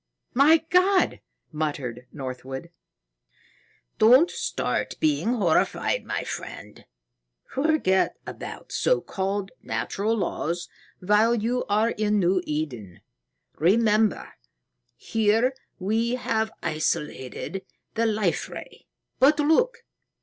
[0.33, 1.21] "My God!"
[1.51, 2.71] muttered Northwood.
[3.99, 6.85] "Don't start being horrified, my friend.
[7.45, 10.67] Forget about so called natural laws
[11.01, 13.01] while you are in New Eden.
[13.59, 14.33] Remember,
[14.95, 17.63] here we have isolated
[17.93, 18.87] the Life Ray.
[19.19, 19.85] But look!